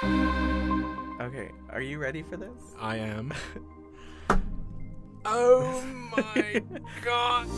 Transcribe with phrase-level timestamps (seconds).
[0.00, 2.74] Okay, are you ready for this?
[2.78, 3.34] I am.
[5.24, 5.82] oh
[6.16, 6.62] my
[7.02, 7.48] god!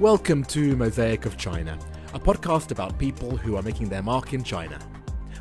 [0.00, 1.78] Welcome to Mosaic of China,
[2.14, 4.76] a podcast about people who are making their mark in China.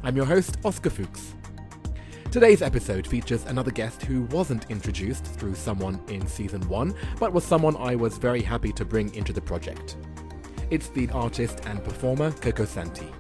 [0.04, 1.34] I'm your host, Oscar Fuchs.
[2.30, 7.44] Today's episode features another guest who wasn't introduced through someone in season 1, but was
[7.44, 9.98] someone I was very happy to bring into the project.
[10.70, 13.12] It's the artist and performer Coco Santi.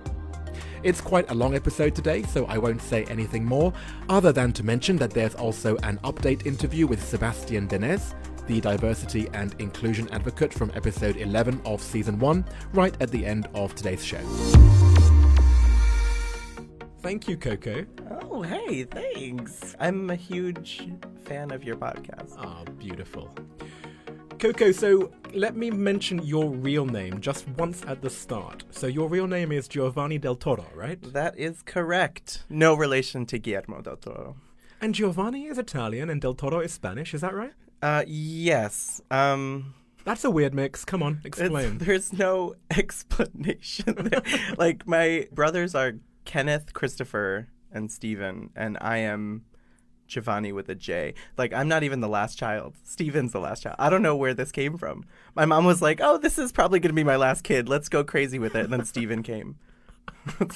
[0.84, 3.74] It's quite a long episode today, so I won't say anything more,
[4.10, 8.14] other than to mention that there's also an update interview with Sebastian Denez,
[8.46, 13.50] the diversity and inclusion advocate from episode 11 of season 1, right at the end
[13.56, 14.22] of today's show.
[17.02, 17.86] Thank you, Coco.
[18.22, 19.76] Oh, hey, thanks.
[19.80, 20.90] I'm a huge
[21.26, 22.36] fan of your podcast.
[22.38, 23.34] Ah, beautiful.
[24.40, 28.64] Coco, so let me mention your real name just once at the start.
[28.70, 31.02] So your real name is Giovanni del Toro, right?
[31.14, 32.44] That is correct.
[32.50, 34.36] No relation to Guillermo del Toro.
[34.80, 37.54] And Giovanni is Italian and del Toro is Spanish, is that right?
[37.82, 39.02] Uh, yes.
[39.10, 40.86] Um, That's a weird mix.
[40.86, 41.78] Come on, explain.
[41.80, 44.12] there's no explanation.
[44.58, 45.94] like my brothers are
[46.26, 49.46] Kenneth, Christopher, and Stephen, and I am
[50.08, 51.14] Giovanni with a J.
[51.38, 52.76] Like I'm not even the last child.
[52.84, 53.76] Steven's the last child.
[53.80, 55.06] I don't know where this came from.
[55.36, 57.70] My mom was like, "Oh, this is probably going to be my last kid.
[57.70, 59.58] Let's go crazy with it." And then Steven came.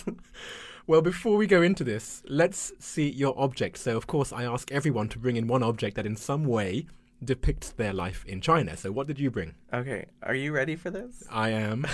[0.88, 3.78] Well, before we go into this, let's see your object.
[3.78, 6.88] So, of course, I ask everyone to bring in one object that in some way
[7.24, 8.76] depicts their life in China.
[8.76, 9.54] So, what did you bring?
[9.72, 11.24] Okay, are you ready for this?
[11.30, 11.86] I am.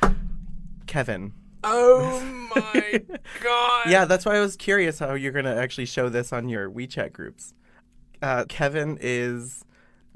[0.86, 1.34] Kevin.
[1.64, 2.20] Oh
[2.54, 3.02] my
[3.42, 3.90] god!
[3.90, 6.70] Yeah, that's why I was curious how you're going to actually show this on your
[6.70, 7.54] WeChat groups.
[8.22, 9.64] Uh, Kevin is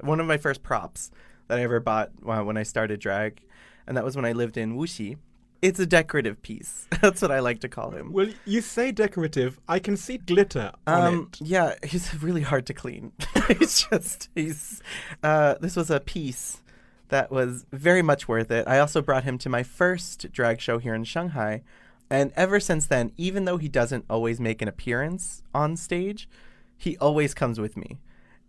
[0.01, 1.11] one of my first props
[1.47, 3.41] that I ever bought when I started drag,
[3.87, 5.17] and that was when I lived in Wuxi.
[5.61, 6.87] It's a decorative piece.
[7.01, 8.11] That's what I like to call him.
[8.11, 9.59] Well, you say decorative.
[9.67, 11.41] I can see glitter on Um, it.
[11.47, 13.13] yeah, he's really hard to clean.
[13.57, 14.81] he's just he's.
[15.23, 16.61] Uh, this was a piece
[17.09, 18.67] that was very much worth it.
[18.67, 21.61] I also brought him to my first drag show here in Shanghai,
[22.09, 26.29] and ever since then, even though he doesn't always make an appearance on stage,
[26.77, 27.97] he always comes with me.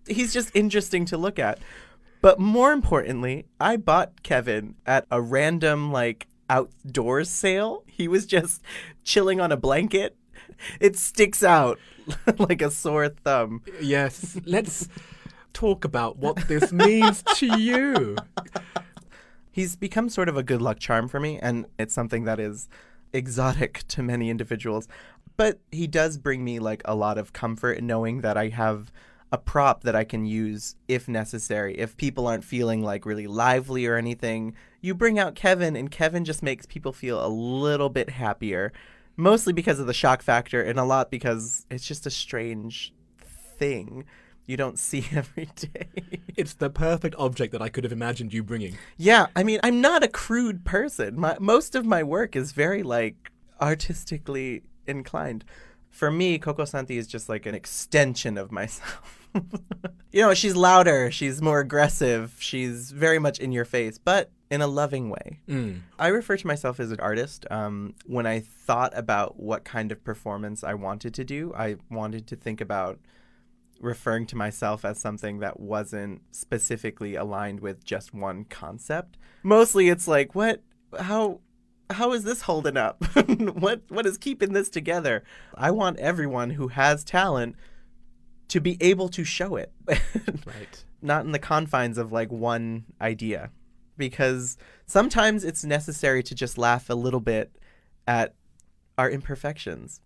[0.06, 1.59] He's just interesting to look at.
[2.21, 7.84] But more importantly, I bought Kevin at a random like outdoors sale.
[7.87, 8.62] He was just
[9.05, 10.16] chilling on a blanket.
[10.81, 11.78] It sticks out
[12.39, 13.62] like a sore thumb.
[13.81, 14.89] Yes, let's
[15.56, 18.15] talk about what this means to you.
[19.50, 22.69] He's become sort of a good luck charm for me, and it's something that is
[23.15, 24.87] exotic to many individuals.
[25.39, 28.93] But he does bring me like a lot of comfort knowing that I have
[29.33, 31.75] a prop that I can use if necessary.
[31.78, 36.27] If people aren't feeling like really lively or anything, you bring out Kevin, and Kevin
[36.27, 38.75] just makes people feel a little bit happier.
[39.16, 42.93] Mostly because of the shock factor, and a lot because it's just a strange
[43.59, 44.05] thing
[44.47, 45.89] you don't see every day.
[46.37, 48.77] It's the perfect object that I could have imagined you bringing.
[48.97, 51.19] Yeah, I mean, I'm not a crude person.
[51.19, 53.31] My, most of my work is very like
[53.61, 55.45] artistically inclined.
[55.91, 59.29] For me, Coco Santi is just like an extension of myself.
[60.12, 64.61] you know, she's louder, she's more aggressive, she's very much in your face, but in
[64.61, 65.41] a loving way.
[65.49, 65.81] Mm.
[65.99, 67.47] I refer to myself as an artist.
[67.51, 72.27] Um, when I thought about what kind of performance I wanted to do, I wanted
[72.28, 73.01] to think about
[73.81, 79.17] referring to myself as something that wasn't specifically aligned with just one concept.
[79.43, 80.63] Mostly it's like, what
[80.99, 81.41] how
[81.91, 83.05] how is this holding up?
[83.27, 85.25] what what is keeping this together?
[85.55, 87.57] I want everyone who has talent
[88.49, 89.73] to be able to show it.
[90.47, 90.85] Right.
[91.03, 93.51] Not in the confines of like one idea.
[93.97, 94.57] Because
[94.87, 97.57] sometimes it's necessary to just laugh a little bit
[98.07, 98.35] at
[98.97, 100.01] our imperfections.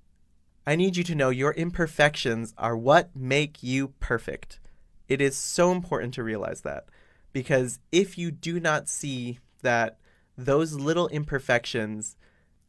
[0.66, 4.60] I need you to know your imperfections are what make you perfect.
[5.08, 6.86] It is so important to realize that
[7.32, 9.98] because if you do not see that
[10.36, 12.16] those little imperfections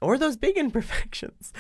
[0.02, 1.54] or those big imperfections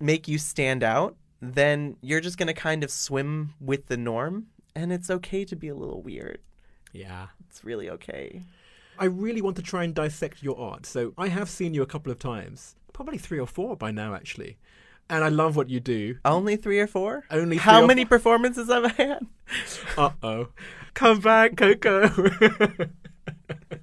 [0.00, 4.46] make you stand out, then you're just going to kind of swim with the norm
[4.74, 6.38] and it's okay to be a little weird.
[6.92, 7.28] Yeah.
[7.48, 8.44] It's really okay.
[8.98, 10.86] I really want to try and dissect your art.
[10.86, 14.14] So I have seen you a couple of times, probably three or four by now,
[14.14, 14.58] actually.
[15.08, 16.18] And I love what you do.
[16.24, 17.24] Only three or four?
[17.30, 19.26] Only How many performances have I had?
[19.96, 20.48] Uh oh.
[20.94, 22.10] Come back, Coco.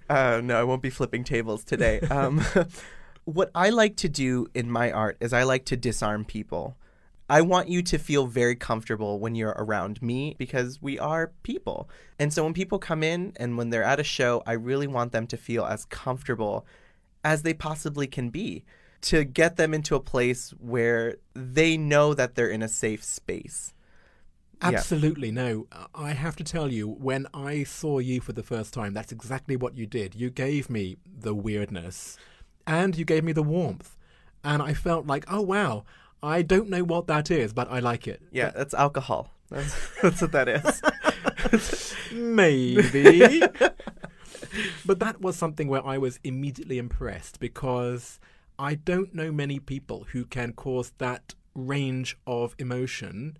[0.10, 2.02] Uh, no, I won't be flipping tables today.
[2.02, 2.42] Um,
[3.26, 6.76] what I like to do in my art is I like to disarm people.
[7.30, 11.90] I want you to feel very comfortable when you're around me because we are people.
[12.20, 15.14] And so when people come in and when they're at a show, I really want
[15.14, 16.66] them to feel as comfortable
[17.24, 18.66] as they possibly can be.
[19.04, 23.74] To get them into a place where they know that they're in a safe space.
[24.62, 24.70] Yeah.
[24.70, 25.68] Absolutely no.
[25.94, 29.58] I have to tell you, when I saw you for the first time, that's exactly
[29.58, 30.16] what you did.
[30.16, 32.18] You gave me the weirdness
[32.66, 33.98] and you gave me the warmth.
[34.42, 35.84] And I felt like, oh wow,
[36.22, 38.22] I don't know what that is, but I like it.
[38.32, 39.34] Yeah, that's alcohol.
[39.50, 40.48] That's, that's what that
[41.52, 41.94] is.
[42.14, 43.42] Maybe.
[44.86, 48.20] but that was something where I was immediately impressed because
[48.58, 53.38] I don't know many people who can cause that range of emotion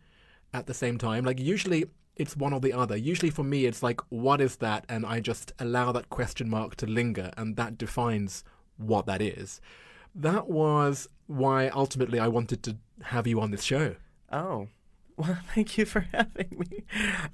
[0.54, 1.26] at the same time.
[1.26, 2.96] Like, usually it's one or the other.
[2.96, 4.86] Usually for me, it's like, what is that?
[4.88, 8.44] And I just allow that question mark to linger, and that defines
[8.78, 9.62] what that is.
[10.16, 13.96] That was why ultimately I wanted to have you on this show.
[14.32, 14.68] Oh,
[15.18, 16.84] well, thank you for having me.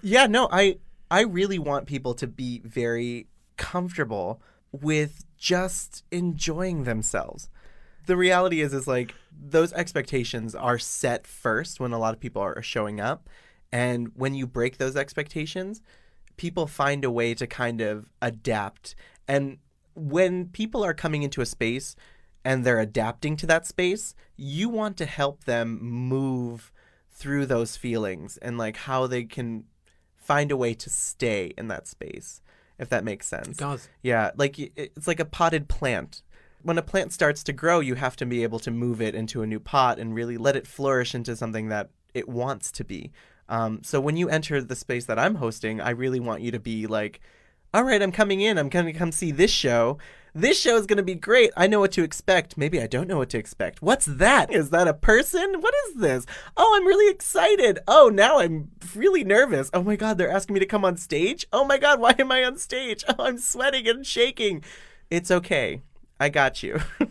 [0.02, 0.78] Yeah, no, I
[1.12, 3.28] I really want people to be very
[3.58, 4.42] comfortable
[4.72, 7.50] with just enjoying themselves.
[8.10, 12.42] The reality is is like those expectations are set first when a lot of people
[12.42, 13.30] are showing up
[13.72, 15.82] and when you break those expectations,
[16.36, 18.96] people find a way to kind of adapt
[19.28, 19.60] and
[19.94, 21.96] when people are coming into a space
[22.44, 26.72] and they're adapting to that space, you want to help them move
[27.12, 29.66] through those feelings and like how they can
[30.16, 32.42] find a way to stay in that space,
[32.80, 33.50] if that makes sense.
[33.50, 33.90] It does.
[34.02, 36.24] Yeah, like it's like a potted plant.
[36.62, 39.42] When a plant starts to grow, you have to be able to move it into
[39.42, 43.12] a new pot and really let it flourish into something that it wants to be.
[43.48, 46.60] Um, so when you enter the space that I'm hosting, I really want you to
[46.60, 47.20] be like,
[47.74, 48.58] all right, I'm coming in.
[48.58, 49.98] I'm going to come see this show.
[50.34, 51.52] This show is going to be great.
[51.58, 52.58] I know what to expect.
[52.58, 53.82] Maybe I don't know what to expect.
[53.82, 54.52] What's that?
[54.54, 55.56] Is that a person?
[55.60, 56.26] What is this?
[56.56, 57.80] Oh, I'm really excited.
[57.88, 59.70] Oh, now I'm really nervous.
[59.74, 61.48] Oh my God, they're asking me to come on stage.
[61.52, 63.04] Oh my God, why am I on stage?
[63.10, 64.64] Oh, I'm sweating and shaking.
[65.10, 65.82] It's okay.
[66.20, 66.80] I got you.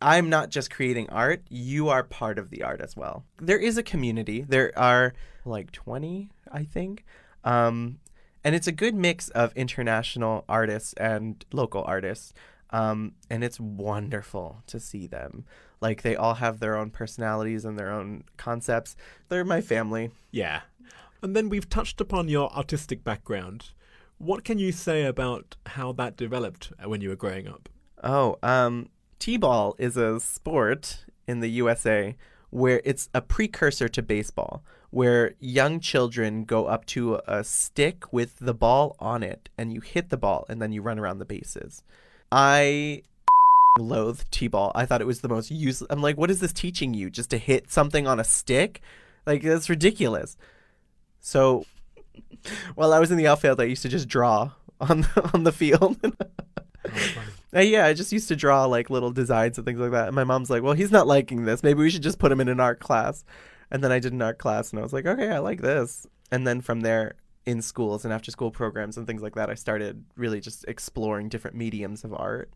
[0.00, 3.24] I'm not just creating art, you are part of the art as well.
[3.38, 4.44] There is a community.
[4.46, 5.14] There are
[5.44, 7.04] like 20, I think.
[7.42, 7.98] Um,
[8.44, 12.34] and it's a good mix of international artists and local artists.
[12.70, 15.44] Um, and it's wonderful to see them.
[15.80, 18.96] Like they all have their own personalities and their own concepts.
[19.28, 20.10] They're my family.
[20.30, 20.62] Yeah.
[21.22, 23.70] And then we've touched upon your artistic background.
[24.18, 27.68] What can you say about how that developed when you were growing up?
[28.04, 32.14] Oh, um, T-ball is a sport in the USA
[32.50, 38.38] where it's a precursor to baseball, where young children go up to a stick with
[38.38, 41.24] the ball on it and you hit the ball and then you run around the
[41.24, 41.82] bases.
[42.30, 43.02] I
[43.78, 44.72] loathe T-ball.
[44.74, 45.88] I thought it was the most useless.
[45.90, 47.08] I'm like, what is this teaching you?
[47.08, 48.82] Just to hit something on a stick?
[49.24, 50.36] Like that's ridiculous.
[51.22, 51.64] So
[52.74, 55.52] while I was in the outfield, I used to just draw on the, on the
[55.52, 55.96] field.
[57.54, 60.08] Uh, yeah, I just used to draw like little designs and things like that.
[60.08, 61.62] And my mom's like, "Well, he's not liking this.
[61.62, 63.24] Maybe we should just put him in an art class."
[63.70, 66.06] And then I did an art class, and I was like, "Okay, I like this."
[66.30, 67.14] And then from there,
[67.46, 71.28] in schools and after school programs and things like that, I started really just exploring
[71.28, 72.50] different mediums of art,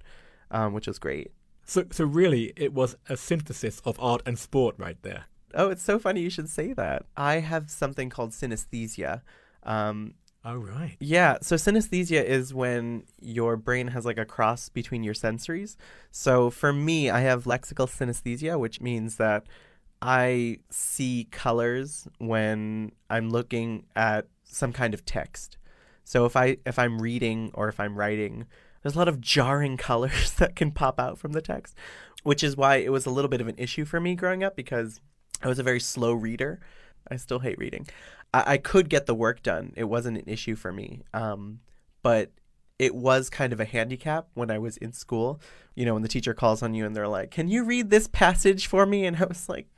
[0.51, 1.33] um, which was great.
[1.65, 5.27] So, so really, it was a synthesis of art and sport right there.
[5.55, 7.05] Oh, it's so funny you should say that.
[7.17, 9.23] I have something called synesthesia.
[9.63, 10.15] Um,
[10.51, 10.97] Oh, right.
[10.99, 11.37] Yeah.
[11.43, 15.77] So synesthesia is when your brain has like a cross between your sensories.
[16.11, 19.45] So for me, I have lexical synesthesia, which means that
[20.01, 25.59] I see colors when I'm looking at some kind of text.
[26.05, 28.47] So if I if I'm reading or if I'm writing,
[28.83, 31.77] there's a lot of jarring colors that can pop out from the text,
[32.23, 34.57] which is why it was a little bit of an issue for me growing up
[34.57, 34.99] because
[35.43, 36.59] I was a very slow reader.
[37.11, 37.87] I still hate reading.
[38.33, 39.73] I, I could get the work done.
[39.77, 41.03] It wasn't an issue for me.
[41.15, 41.61] Um,
[42.03, 42.31] but
[42.79, 45.41] it was kind of a handicap when I was in school.
[45.75, 48.07] You know, when the teacher calls on you and they're like, "Can you read this
[48.07, 49.69] passage for me?" And I was like,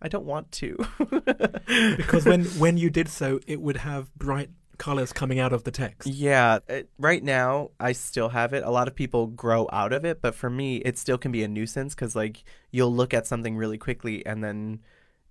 [0.00, 0.76] "I don't want to."
[1.96, 5.70] because when when you did so, it would have bright colors coming out of the
[5.70, 6.08] text.
[6.08, 8.64] Yeah, it, right now I still have it.
[8.64, 11.42] A lot of people grow out of it, but for me, it still can be
[11.42, 14.80] a nuisance because like you'll look at something really quickly and then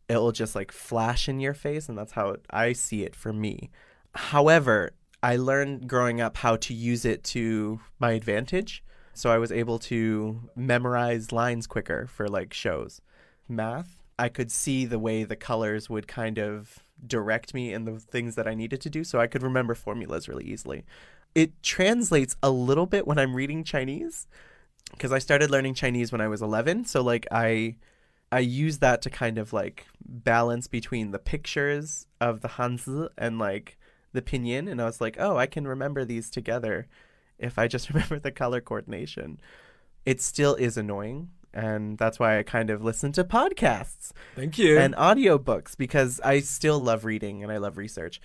[0.07, 3.33] it'll just like flash in your face and that's how it, I see it for
[3.33, 3.69] me.
[4.13, 4.91] However,
[5.23, 8.83] I learned growing up how to use it to my advantage.
[9.13, 13.01] So I was able to memorize lines quicker for like shows.
[13.47, 17.99] Math, I could see the way the colors would kind of direct me in the
[17.99, 20.85] things that I needed to do so I could remember formulas really easily.
[21.33, 24.27] It translates a little bit when I'm reading Chinese
[24.91, 27.75] because I started learning Chinese when I was 11, so like I
[28.35, 33.39] I use that to kind of like balance between the pictures of the Hanzi and
[33.39, 33.77] like
[34.11, 34.69] the pinyin.
[34.69, 36.87] And I was like, oh, I can remember these together
[37.39, 39.39] if I just remember the color coordination.
[40.05, 44.77] It still is annoying and that's why I kind of listen to podcasts Thank you.
[44.79, 48.19] and audiobooks because I still love reading and I love research.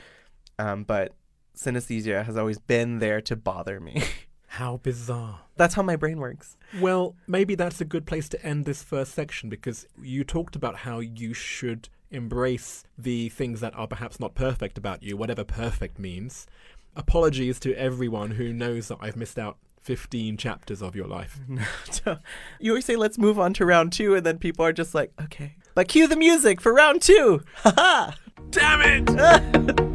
[0.59, 1.15] Um, but
[1.57, 4.03] synesthesia has always been there to bother me.
[4.55, 5.43] How bizarre.
[5.57, 6.57] that's how my brain works.
[6.81, 10.75] Well, maybe that's a good place to end this first section because you talked about
[10.79, 16.01] how you should embrace the things that are perhaps not perfect about you, whatever perfect
[16.01, 16.49] means.
[16.97, 21.39] Apologies to everyone who knows that I've missed out 15 chapters of your life.
[22.59, 25.13] You always say, let's move on to round two, and then people are just like,
[25.23, 25.55] okay.
[25.77, 27.43] But cue the music for round two.
[27.59, 28.17] Ha Ha
[28.51, 29.81] Damn it!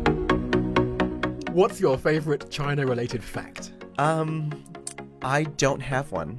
[1.56, 3.72] What's your favorite China related fact?
[3.98, 4.52] Um,
[5.22, 6.38] I don't have one.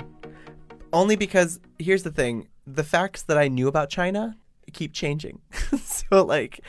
[0.92, 4.36] Only because here's the thing: the facts that I knew about China
[4.74, 5.40] keep changing.
[5.82, 6.60] so like,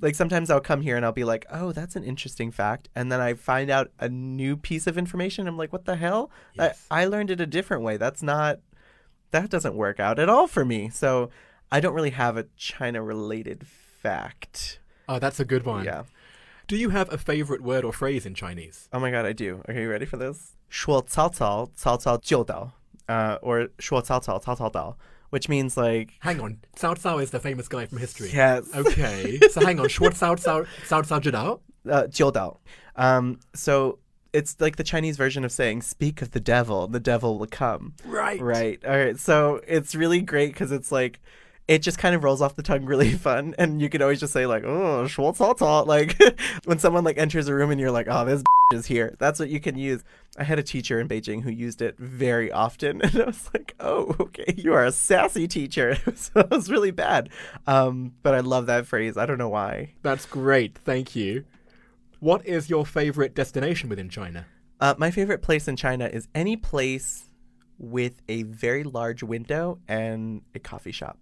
[0.00, 3.12] like sometimes I'll come here and I'll be like, "Oh, that's an interesting fact," and
[3.12, 5.46] then I find out a new piece of information.
[5.46, 6.30] I'm like, "What the hell?
[6.54, 6.86] Yes.
[6.90, 7.98] I, I learned it a different way.
[7.98, 8.60] That's not.
[9.30, 11.28] That doesn't work out at all for me." So
[11.70, 14.80] I don't really have a China-related fact.
[15.06, 15.84] Oh, that's a good one.
[15.84, 16.04] Yeah.
[16.69, 18.89] Do you have a favorite word or phrase in Chinese?
[18.91, 19.61] Oh my god, I do.
[19.69, 20.55] Okay, you ready for this?
[20.69, 22.71] 说曹操,曹操就到,
[23.07, 24.97] uh, or 说曹操,曹操到,
[25.29, 28.29] which means like Hang on, Cao Cao is the famous guy from history.
[28.33, 31.59] yes, Okay, so hang on, 说 Cao Cao Cao Cao 知道?
[31.85, 32.59] uh, 就到.
[32.95, 33.99] Um, so
[34.33, 37.93] it's like the Chinese version of saying "Speak of the devil, the devil will come."
[38.05, 38.41] Right.
[38.41, 38.83] Right.
[38.85, 39.17] All right.
[39.19, 41.19] So it's really great because it's like.
[41.70, 43.54] it just kind of rolls off the tongue really fun.
[43.56, 45.86] And you can always just say, like, oh, Schwartzalter.
[45.86, 46.20] Like,
[46.64, 49.14] when someone like enters a room and you're like, oh, this is here.
[49.20, 50.02] That's what you can use.
[50.36, 53.00] I had a teacher in Beijing who used it very often.
[53.02, 55.96] And I was like, oh, okay, you are a sassy teacher.
[56.16, 57.28] so it was really bad.
[57.68, 59.16] Um, but I love that phrase.
[59.16, 59.92] I don't know why.
[60.02, 60.76] That's great.
[60.76, 61.44] Thank you.
[62.18, 64.46] What is your favorite destination within China?
[64.80, 67.26] Uh, my favorite place in China is any place
[67.78, 71.16] with a very large window and a coffee shop.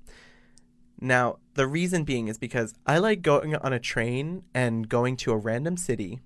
[1.01, 5.33] Now, the reason being is because I like going on a train and going to
[5.33, 6.21] a random city,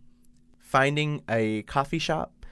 [0.58, 2.46] finding a coffee shop,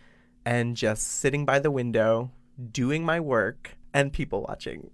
[0.44, 2.30] and just sitting by the window,
[2.72, 4.90] doing my work, and people watching.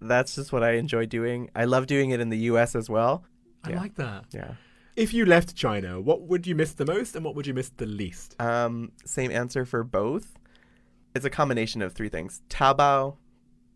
[0.00, 1.50] That's just what I enjoy doing.
[1.54, 3.24] I love doing it in the US as well.
[3.64, 3.80] I Yeah.
[3.80, 4.26] like that.
[4.32, 4.54] Yeah.
[4.96, 7.70] If you left China, what would you miss the most and what would you miss
[7.70, 8.34] the least?
[8.40, 10.36] Um, same answer for both.
[11.14, 13.16] It's a combination of three things: Taobao,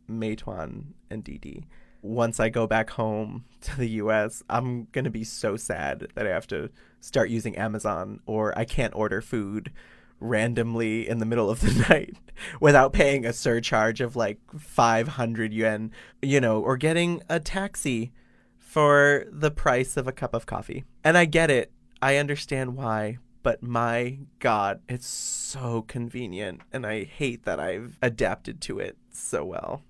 [0.09, 1.67] Meituan, and Didi.
[2.05, 6.31] Once I go back home to the U.S., I'm gonna be so sad that I
[6.31, 6.69] have to
[7.01, 9.73] start using Amazon or I can't order food
[10.21, 12.15] randomly in the middle of the night
[12.61, 18.13] without paying a surcharge of like 500 yuan, you know, or getting a taxi
[18.59, 20.85] for the price of a cup of coffee.
[21.03, 21.73] And I get it.
[22.03, 28.61] I understand why, but my god, it's so convenient and I hate that I've adapted
[28.63, 29.83] to it so well.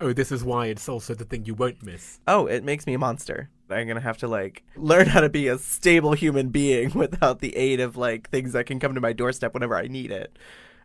[0.00, 2.20] Oh, this is why it's also the thing you won't miss.
[2.28, 3.50] Oh, it makes me a monster.
[3.68, 7.40] I'm going to have to like learn how to be a stable human being without
[7.40, 10.38] the aid of like things that can come to my doorstep whenever I need it.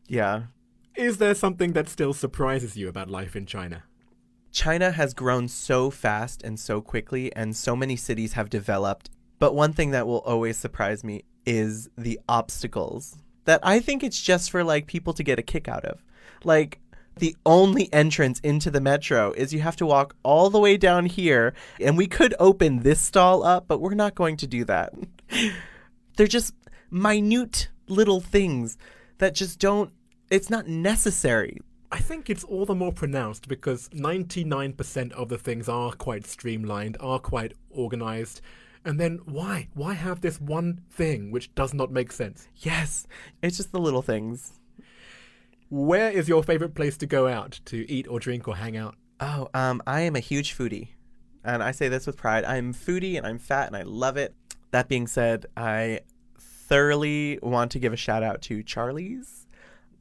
[0.08, 0.44] Yeah.
[0.96, 3.84] Is there something that still surprises you about life in China?
[4.52, 9.10] China has grown so fast and so quickly, and so many cities have developed.
[9.40, 14.22] But one thing that will always surprise me is the obstacles that I think it's
[14.22, 16.04] just for like people to get a kick out of.
[16.44, 16.80] Like,
[17.18, 21.06] the only entrance into the metro is you have to walk all the way down
[21.06, 24.94] here, and we could open this stall up, but we're not going to do that.
[26.18, 26.54] They're just
[26.90, 28.78] minute little things
[29.18, 29.92] that just don't,
[30.30, 31.60] it's not necessary.
[31.92, 36.98] I think it's all the more pronounced because 99% of the things are quite streamlined,
[37.00, 38.42] are quite organized.
[38.84, 39.68] And then why?
[39.76, 42.48] Why have this one thing which does not make sense?
[42.58, 43.06] Yes,
[43.42, 44.60] it's just the little things.
[45.74, 48.96] Where is your favorite place to go out to eat or drink or hang out?
[49.20, 50.90] Oh, um, I am a huge foodie.
[51.44, 52.46] And I say this with pride.
[52.46, 54.36] I'm foodie and I'm fat and I love it.
[54.70, 56.02] That being said, I
[56.40, 59.48] thoroughly want to give a shout out to Charlie's.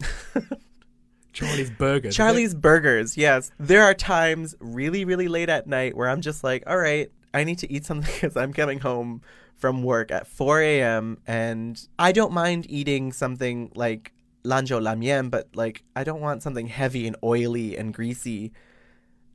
[1.33, 2.15] Charlie's Burgers.
[2.15, 3.51] Charlie's Burgers, yes.
[3.59, 7.45] There are times really, really late at night where I'm just like, all right, I
[7.45, 9.23] need to eat something because I'm coming home
[9.55, 11.17] from work at 4 a.m.
[11.27, 14.13] and I don't mind eating something like
[14.45, 18.53] lanzhou lamien, but like I don't want something heavy and oily and greasy.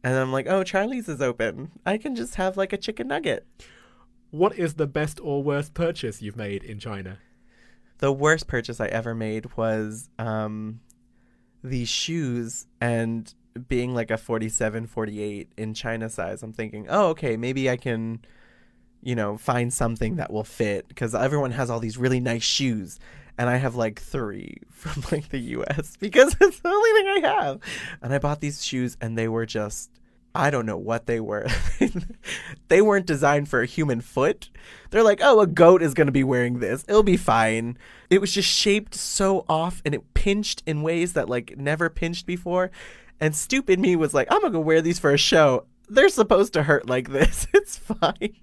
[0.03, 1.71] And I'm like, oh, Charlie's is open.
[1.85, 3.45] I can just have like a chicken nugget.
[4.31, 7.19] What is the best or worst purchase you've made in China?
[7.99, 10.81] The worst purchase I ever made was um,
[11.63, 13.33] these shoes and
[13.67, 16.43] being like a 47, 48 in China size.
[16.43, 18.19] I'm thinking, oh, okay, maybe I can,
[19.01, 22.99] you know, find something that will fit because everyone has all these really nice shoes.
[23.37, 27.27] And I have like three from like the US because it's the only thing I
[27.27, 27.59] have.
[28.01, 29.91] And I bought these shoes and they were just
[30.35, 31.47] I don't know what they were.
[32.67, 34.51] they weren't designed for a human foot.
[34.91, 36.85] They're like, oh, a goat is going to be wearing this.
[36.87, 37.75] It'll be fine.
[38.11, 42.27] It was just shaped so off and it pinched in ways that like never pinched
[42.27, 42.69] before.
[43.19, 45.65] And stupid me was like, I'm going to wear these for a show.
[45.89, 47.47] They're supposed to hurt like this.
[47.53, 48.35] It's fine.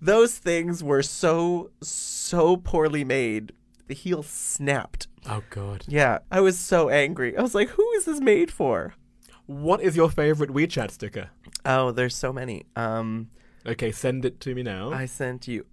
[0.00, 3.52] Those things were so, so poorly made.
[3.88, 5.08] The heel snapped.
[5.26, 5.84] Oh god.
[5.88, 7.36] Yeah, I was so angry.
[7.36, 8.94] I was like, who is this made for?
[9.46, 11.30] What is your favorite WeChat sticker?
[11.64, 12.64] Oh, there's so many.
[12.76, 13.30] Um,
[13.66, 14.92] Okay, send it to me now.
[14.92, 15.66] I sent you.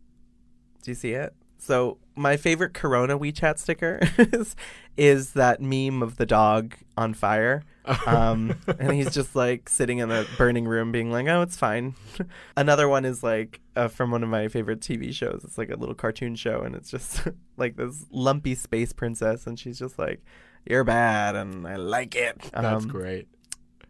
[0.81, 1.34] Do you see it?
[1.57, 4.55] So my favorite Corona WeChat sticker is,
[4.97, 7.63] is that meme of the dog on fire.
[8.07, 11.93] Um, and he's just like sitting in the burning room, being like, "Oh, it's fine."
[12.57, 15.41] Another one is like uh, from one of my favorite TV shows.
[15.43, 19.59] It's like a little cartoon show, and it's just like this lumpy space princess, and
[19.59, 20.24] she's just like,
[20.65, 23.27] "You're bad, and I like it." That's Um, great.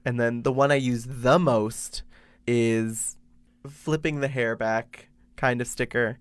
[0.04, 2.04] and then the one I use the most
[2.48, 3.16] is
[3.68, 5.08] flipping the hair back
[5.38, 6.18] kind of sticker.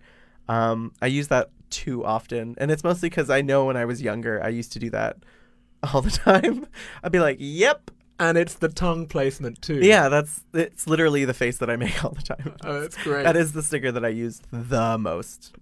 [0.48, 4.02] Um, I use that too often, and it's mostly because I know when I was
[4.02, 5.16] younger, I used to do that
[5.94, 6.66] all the time.
[7.02, 9.80] I'd be like, "Yep, And it's the tongue placement too.
[9.82, 13.24] yeah, that's it's literally the face that I make all the time." Oh, that's great.
[13.24, 15.54] That is the sticker that I use the most.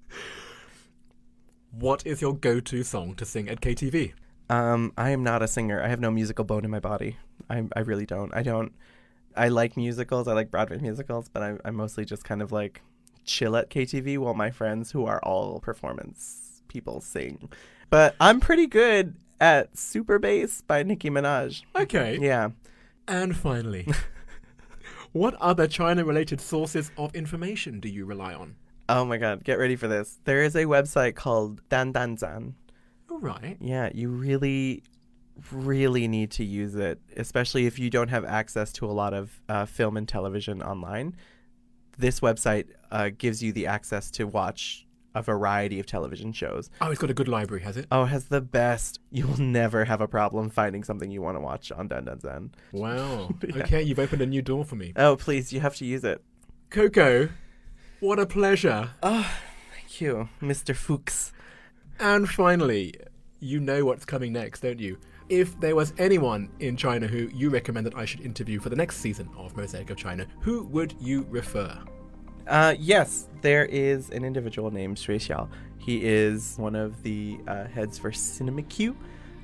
[1.70, 4.12] What is your go-to song to sing at KTV?
[4.50, 5.82] Um, I am not a singer.
[5.82, 7.16] I have no musical bone in my body.
[7.48, 8.34] I I really don't.
[8.34, 8.72] I don't.
[9.34, 10.28] I like musicals.
[10.28, 12.82] I like Broadway musicals, but I, I'm mostly just kind of like
[13.24, 17.48] chill at KTV while my friends, who are all performance people, sing.
[17.90, 21.62] But I'm pretty good at Super Bass by Nicki Minaj.
[21.76, 22.18] Okay.
[22.20, 22.50] Yeah.
[23.06, 23.86] And finally,
[25.12, 28.56] what other China-related sources of information do you rely on?
[28.88, 30.20] Oh my God, get ready for this.
[30.24, 32.54] There is a website called Dan Dan Zan.
[33.10, 33.56] All right.
[33.60, 34.82] Yeah, you really,
[35.50, 39.42] really need to use it, especially if you don't have access to a lot of
[39.48, 41.16] uh, film and television online.
[41.98, 46.70] This website uh, gives you the access to watch a variety of television shows.
[46.80, 47.86] Oh, it's got a good library, has it?
[47.90, 49.00] Oh, it has the best.
[49.10, 52.20] You will never have a problem finding something you want to watch on Dan Dan
[52.20, 52.50] Zan.
[52.72, 53.30] Wow.
[53.42, 53.62] Yeah.
[53.64, 54.92] Okay, you've opened a new door for me.
[54.96, 56.22] Oh, please, you have to use it.
[56.70, 57.28] Coco,
[58.00, 58.90] what a pleasure.
[59.02, 59.30] Oh,
[59.74, 60.74] thank you, Mr.
[60.74, 61.32] Fuchs.
[61.98, 62.94] And finally,
[63.40, 64.98] you know what's coming next, don't you?
[65.28, 68.76] If there was anyone in China who you recommend that I should interview for the
[68.76, 71.78] next season of Mosaic of China, who would you refer?
[72.52, 75.48] Uh, yes, there is an individual named Xue Xiao.
[75.78, 78.94] He is one of the uh, heads for CinemaQ,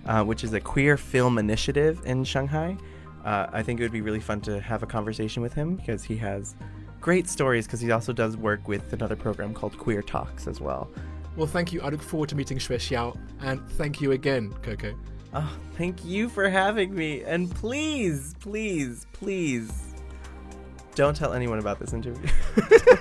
[0.05, 2.77] uh, which is a queer film initiative in Shanghai.
[3.25, 6.05] Uh, I think it would be really fun to have a conversation with him because
[6.05, 6.55] he has
[7.01, 7.67] great stories.
[7.67, 10.91] Because he also does work with another program called Queer Talks as well.
[11.35, 11.81] Well, thank you.
[11.81, 14.95] I look forward to meeting Xue Xiao, and thank you again, Coco.
[15.33, 19.88] Oh, thank you for having me, and please, please, please,
[20.99, 22.29] don't tell anyone about this interview.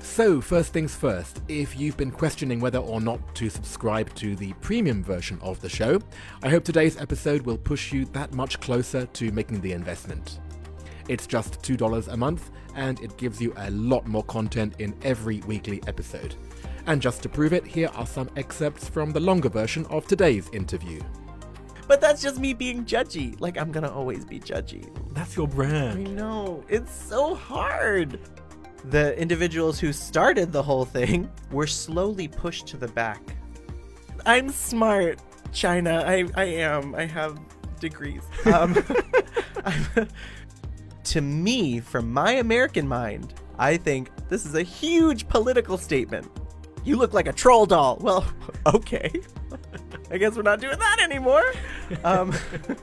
[0.00, 4.54] So, first things first, if you've been questioning whether or not to subscribe to the
[4.62, 6.00] premium version of the show,
[6.42, 10.40] I hope today's episode will push you that much closer to making the investment.
[11.10, 15.40] It's just $2 a month, and it gives you a lot more content in every
[15.40, 16.34] weekly episode.
[16.86, 20.48] And just to prove it, here are some excerpts from the longer version of today's
[20.54, 21.02] interview.
[21.88, 23.38] But that's just me being judgy.
[23.40, 24.88] Like I'm gonna always be judgy.
[25.14, 25.90] That's your brand.
[25.90, 26.16] I brand.
[26.16, 26.64] know.
[26.68, 28.18] It's so hard.
[28.90, 33.20] The individuals who started the whole thing were slowly pushed to the back.
[34.24, 35.20] I'm smart,
[35.52, 36.04] China.
[36.06, 36.94] I, I am.
[36.94, 37.38] I have
[37.80, 38.22] degrees.
[38.46, 38.76] Um,
[39.64, 40.08] I'm-
[41.04, 46.26] to me, from my American mind, I think this is a huge political statement.
[46.84, 47.98] You look like a troll doll.
[48.00, 48.26] Well,
[48.66, 49.10] okay.
[50.10, 51.44] I guess we're not doing that anymore.
[52.04, 52.32] Um,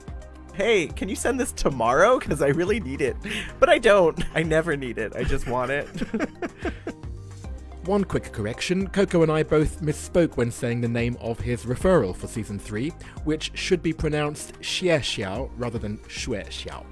[0.54, 2.20] hey, can you send this tomorrow?
[2.20, 3.16] Because I really need it.
[3.60, 4.22] But I don't.
[4.36, 5.16] I never need it.
[5.16, 5.88] I just want it.
[7.86, 12.16] One quick correction Coco and I both misspoke when saying the name of his referral
[12.16, 12.90] for season 3,
[13.26, 16.86] which should be pronounced Xie Xiao rather than Xue Xiao.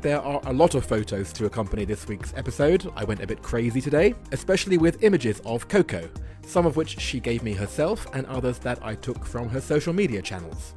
[0.00, 2.90] There are a lot of photos to accompany this week's episode.
[2.94, 6.10] I went a bit crazy today, especially with images of Coco,
[6.46, 9.92] some of which she gave me herself and others that I took from her social
[9.94, 10.74] media channels.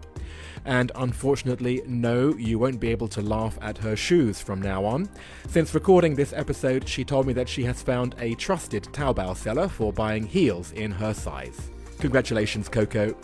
[0.65, 5.09] And unfortunately, no, you won't be able to laugh at her shoes from now on.
[5.47, 9.67] Since recording this episode, she told me that she has found a trusted Taobao seller
[9.67, 11.69] for buying heels in her size.
[11.99, 13.15] Congratulations, Coco.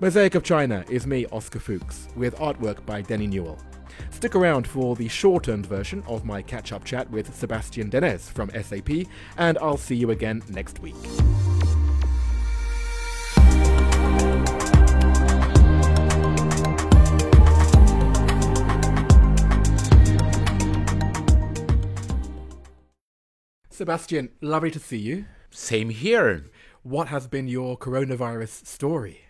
[0.00, 3.58] Mosaic of China is me, Oscar Fuchs, with artwork by Denny Newell.
[4.10, 8.50] Stick around for the shortened version of my catch up chat with Sebastian Denez from
[8.50, 10.94] SAP, and I'll see you again next week.
[23.76, 25.26] Sebastian, lovely to see you.
[25.50, 26.46] Same here.
[26.82, 29.25] What has been your coronavirus story?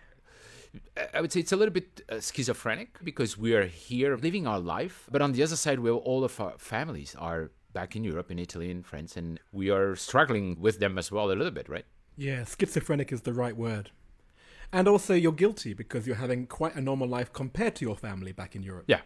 [1.13, 4.59] I would say it's a little bit uh, schizophrenic because we are here living our
[4.59, 8.31] life, but on the other side, where all of our families are back in Europe,
[8.31, 11.69] in Italy, in France, and we are struggling with them as well a little bit,
[11.69, 11.85] right?
[12.15, 13.91] Yeah, schizophrenic is the right word.
[14.73, 18.31] And also, you're guilty because you're having quite a normal life compared to your family
[18.31, 18.85] back in Europe.
[18.87, 19.01] Yeah.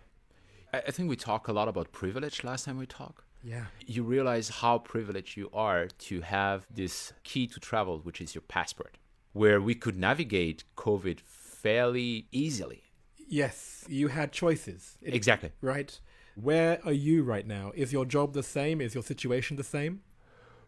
[0.74, 3.26] I, I think we talked a lot about privilege last time we talked.
[3.44, 3.66] Yeah.
[3.86, 8.44] You realize how privileged you are to have this key to travel, which is your
[8.44, 8.98] passport,
[9.34, 11.20] where we could navigate COVID
[11.62, 12.84] fairly easily.
[13.28, 14.98] Yes, you had choices.
[15.02, 15.52] It- Exactly.
[15.62, 16.00] Right?
[16.36, 17.72] Where are you right now?
[17.76, 18.82] Is your job the same?
[18.82, 20.02] Is your situation the same?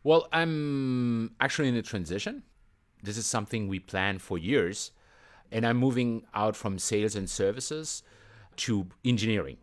[0.04, 2.44] Well, I'm actually in a transition.
[3.02, 4.92] This is something we planned for years,
[5.52, 8.04] and I'm moving out from sales and services
[8.58, 9.58] to engineering.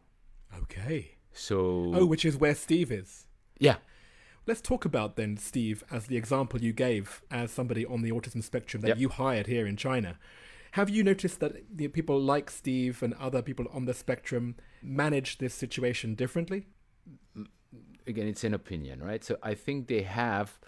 [0.63, 1.13] Okay.
[1.33, 3.27] So, Oh, which is where Steve is.
[3.59, 3.77] yeah,
[4.47, 8.43] Let's talk about then Steve as the example you gave as somebody on the autism
[8.43, 8.99] spectrum that Yep.
[8.99, 10.19] you hired here in China.
[10.73, 15.39] Have you noticed that the people like Steve and other people on the spectrum manage
[15.39, 16.67] this situation differently?
[18.07, 19.25] again, it's an opinion, right?
[19.25, 20.59] So I think they have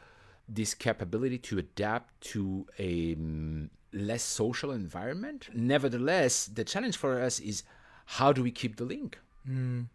[0.49, 5.49] this capability to adapt to a mm, less social environment.
[5.55, 7.65] Nevertheless, the challenge for us is
[8.07, 9.19] how do we keep the link,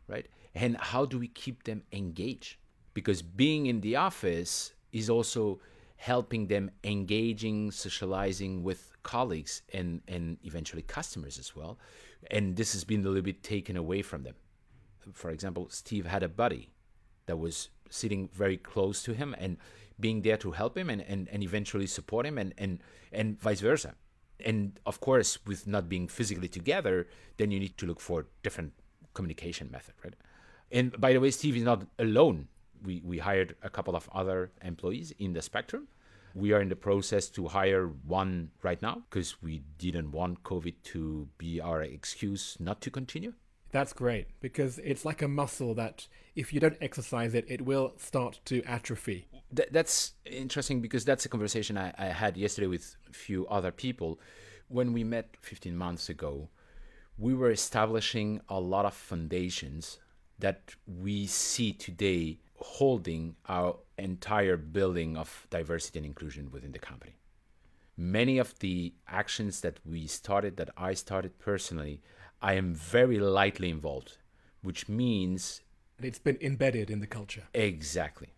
[0.07, 0.27] right?
[0.53, 2.57] And how do we keep them engaged?
[2.93, 5.59] Because being in the office is also
[5.97, 11.79] helping them engaging, socializing with colleagues and, and eventually customers as well.
[12.29, 14.35] And this has been a little bit taken away from them.
[15.13, 16.63] For example, Steve had a buddy
[17.27, 19.57] that was sitting very close to him and
[19.97, 22.79] being there to help him and, and, and eventually support him and, and,
[23.13, 23.95] and vice versa.
[24.45, 28.73] And of course, with not being physically together, then you need to look for different
[29.13, 30.13] communication method, right?
[30.69, 32.49] And by the way, Steve is not alone.
[32.83, 35.87] We, we hired a couple of other employees in the spectrum.
[36.37, 40.75] We are in the process to hire one right now because we didn't want COVID
[40.93, 43.33] to be our excuse not to continue.
[43.71, 47.93] That's great because it's like a muscle that if you don't exercise it, it will
[47.97, 49.27] start to atrophy.
[49.55, 53.71] Th- that's interesting because that's a conversation I, I had yesterday with a few other
[53.71, 54.19] people.
[54.67, 56.49] When we met 15 months ago,
[57.17, 59.97] we were establishing a lot of foundations
[60.37, 67.15] that we see today holding our entire building of diversity and inclusion within the company.
[67.95, 72.01] Many of the actions that we started, that I started personally,
[72.41, 74.17] I am very lightly involved,
[74.61, 75.61] which means
[75.97, 77.43] And it's been embedded in the culture.
[77.53, 78.35] Exactly.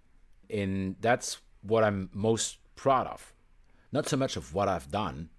[0.49, 3.33] And that's what I'm most proud of.
[3.91, 5.29] Not so much of what I've done,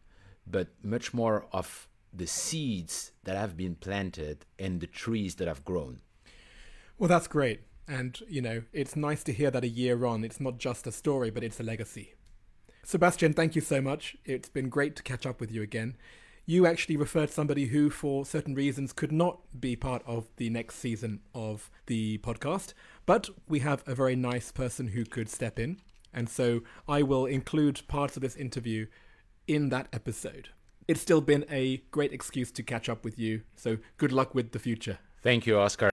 [0.46, 5.64] but much more of the seeds that have been planted and the trees that have
[5.64, 6.00] grown.
[6.98, 7.62] Well, that's great.
[7.90, 10.92] And, you know, it's nice to hear that a year on, it's not just a
[10.92, 12.14] story, but it's a legacy.
[12.85, 14.16] Sebastian, thank you so much.
[14.24, 15.96] It's been great to catch up with you again.
[16.46, 20.76] You actually referred somebody who, for certain reasons, could not be part of the next
[20.76, 22.74] season of the podcast,
[23.07, 25.79] but we have a very nice person who could step in.
[26.14, 28.87] And so I will include parts of this interview
[29.48, 30.50] in that episode.
[30.87, 34.53] It's still been a great excuse to catch up with you, so good luck with
[34.53, 34.98] the future.
[35.22, 35.90] Thank you, Oscar.